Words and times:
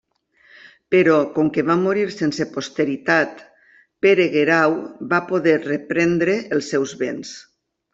Però 0.95 1.17
com 1.35 1.51
que 1.57 1.63
va 1.67 1.75
morir 1.81 2.07
sense 2.15 2.49
posteritat, 2.57 3.45
Pere 4.07 4.29
Guerau 4.39 4.77
va 5.15 5.25
poder 5.33 5.59
reprendre 5.71 6.43
els 6.59 6.77
seus 6.77 7.01
béns. 7.07 7.41